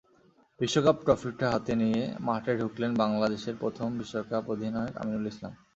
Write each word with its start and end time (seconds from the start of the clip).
বিশ্বকাপ 0.59 0.97
ট্রফিটা 1.05 1.47
হাতে 1.53 1.73
নিয়ে 1.81 2.01
মাঠে 2.27 2.53
ঢুকলেন 2.59 2.91
বাংলাদেশের 3.01 3.55
প্রথম 3.61 3.87
বিশ্বকাপ 3.99 4.43
অধিনায়ক 4.53 4.95
আমিনুল 5.01 5.25
ইসলাম। 5.31 5.53